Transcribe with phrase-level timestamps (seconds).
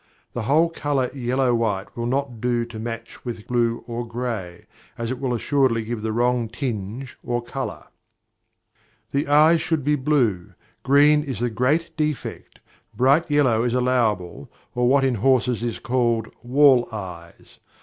[0.33, 4.65] The whole colour yellow white will not do to match with blue or gray,
[4.97, 7.85] as it will assuredly give the wrong tinge or colour.
[9.11, 12.61] The eyes should be blue; green is a great defect;
[12.95, 17.59] bright yellow is allowable, or what in horses is called "wall eyes."